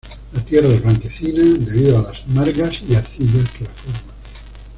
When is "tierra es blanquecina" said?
0.43-1.43